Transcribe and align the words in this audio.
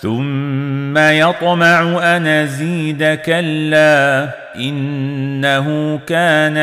ثم 0.00 0.98
يطمع 0.98 1.80
أن 2.16 2.26
أزيد 2.26 3.14
كلا 3.14 4.28
إنه 4.56 5.98
كان 6.06 6.54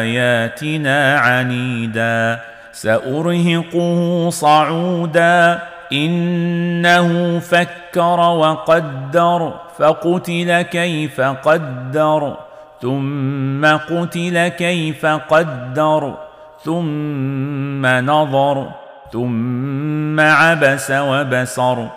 لآياتنا 0.00 1.18
عنيدا. 1.18 2.40
سأرهقه 2.72 4.30
صعودا 4.30 5.58
إنه 5.92 7.38
فكر 7.38 8.20
وقدر 8.20 9.54
فقتل 9.78 10.62
كيف 10.62 11.20
قدر 11.20 12.36
ثم 12.82 13.66
قتل 13.66 14.48
كيف 14.48 15.06
قدر 15.06 16.14
ثم 16.64 17.86
نظر. 17.86 18.68
ثم 19.12 20.20
عبس 20.20 20.90
وبسر 20.90 21.88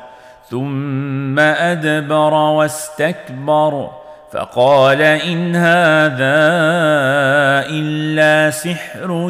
ثم 0.50 1.40
أدبر 1.40 2.34
واستكبر 2.34 3.90
فقال 4.32 5.02
إن 5.02 5.56
هذا 5.56 6.40
إلا 7.70 8.52
سحر 8.52 9.30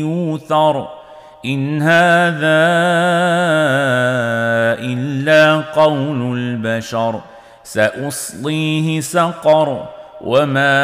يوثر 0.00 0.88
إن 1.44 1.82
هذا 1.82 2.64
إلا 4.80 5.62
قول 5.74 6.38
البشر 6.38 7.20
سأصليه 7.64 9.00
سقر 9.00 9.88
وما 10.20 10.80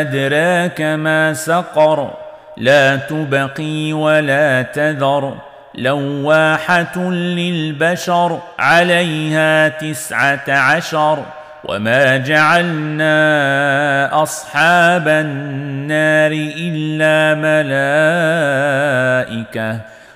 أدراك 0.00 0.80
ما 0.80 1.32
سقر. 1.32 2.25
لا 2.56 2.96
تبقي 2.96 3.92
ولا 3.92 4.62
تذر. 4.62 5.34
لواحة 5.74 6.98
للبشر 7.10 8.40
عليها 8.58 9.68
تسعة 9.68 10.44
عشر. 10.48 11.24
وما 11.64 12.16
جعلنا 12.16 13.12
أصحاب 14.22 15.08
النار 15.08 16.30
إلا 16.32 17.34
ملائكة. 19.34 19.95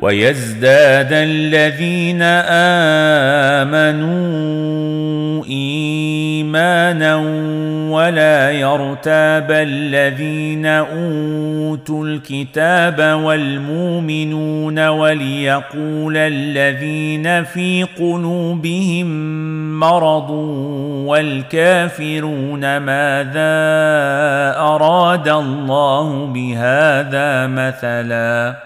ويزداد 0.00 1.08
الذين 1.12 2.22
آمنوا 3.62 5.44
إيمانا 5.44 7.16
ولا 7.90 8.50
يرتاب 8.50 9.50
الذين 9.50 10.66
أوتوا 10.66 12.04
الكتاب 12.06 13.20
والمؤمنون 13.24 14.88
وليقول 14.88 16.16
الذين 16.16 17.44
في 17.44 17.86
قلوبهم 17.98 19.06
مرض 19.80 20.30
والكافرون 21.06 22.76
ماذا 22.76 23.56
أراد 24.58 25.28
الله 25.28 26.26
بهذا 26.26 27.46
مثلا 27.46 28.65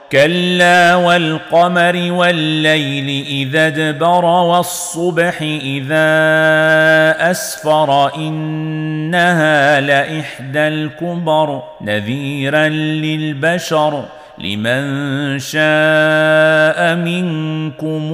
كلا 0.11 0.95
والقمر 0.95 2.11
والليل 2.11 3.25
إذا 3.25 3.67
ادبر 3.67 4.25
والصبح 4.25 5.41
إذا 5.41 6.11
أسفر 7.31 8.15
إنها 8.15 9.81
لإحدى 9.81 10.67
الكبر 10.67 11.63
نذيرا 11.81 12.67
للبشر 12.67 14.03
لمن 14.37 15.39
شاء 15.39 16.95
منكم 16.95 18.13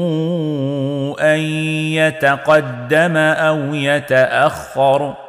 أن 1.19 1.39
يتقدم 1.93 3.17
أو 3.17 3.73
يتأخر 3.73 5.26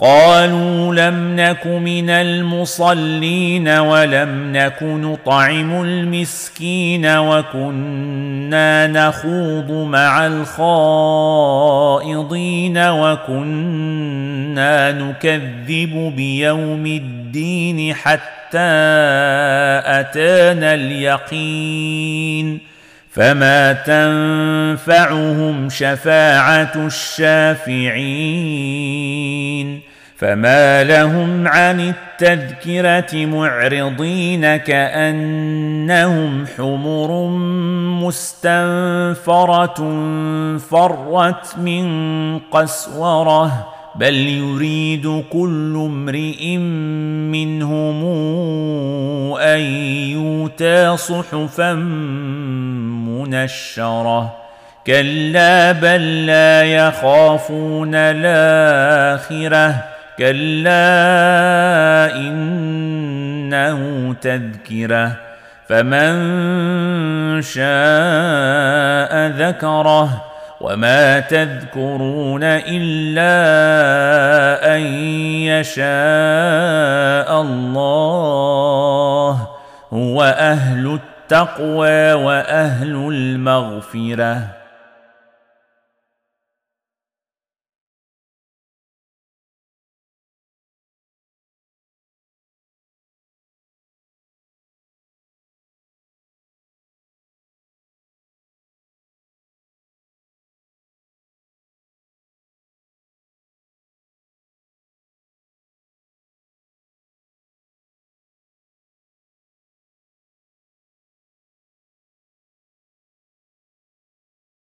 قالوا 0.00 0.94
لم 0.94 1.36
نك 1.36 1.66
من 1.66 2.10
المصلين 2.10 3.68
ولم 3.68 4.52
نك 4.52 4.82
نطعم 4.82 5.82
المسكين 5.82 7.06
وكنا 7.06 8.86
نخوض 8.86 9.70
مع 9.72 10.26
الخائضين 10.26 11.58
وكنا 12.78 14.12
نكذب 14.92 16.12
بيوم 16.16 16.86
الدين 16.86 17.94
حتى 17.94 18.58
أتانا 19.84 20.74
اليقين 20.74 22.60
فما 23.12 23.72
تنفعهم 23.72 25.68
شفاعة 25.68 26.72
الشافعين 26.76 27.90
فما 30.20 30.84
لهم 30.84 31.48
عن 31.48 31.80
التذكره 31.80 33.26
معرضين 33.26 34.56
كانهم 34.56 36.46
حمر 36.56 37.28
مستنفره 38.06 39.74
فرت 40.58 41.58
من 41.58 42.38
قسوره 42.38 43.66
بل 43.94 44.14
يريد 44.14 45.24
كل 45.32 45.82
امرئ 45.86 46.56
منهم 47.36 48.04
ان 49.34 49.60
يؤتى 50.10 50.96
صحفا 50.96 51.72
منشره 53.08 54.36
كلا 54.86 55.72
بل 55.72 56.26
لا 56.26 56.62
يخافون 56.62 57.94
الاخره 57.94 59.89
كلا 60.20 62.16
إنه 62.16 63.80
تذكرة 64.20 65.12
فمن 65.68 66.12
شاء 67.42 69.26
ذكره 69.26 70.24
وما 70.60 71.20
تذكرون 71.20 72.40
إلا 72.44 73.32
أن 74.76 74.80
يشاء 75.48 77.40
الله 77.40 79.48
هو 79.92 80.22
أهل 80.22 81.00
التقوى 81.00 82.12
وأهل 82.12 83.08
المغفرة 83.12 84.59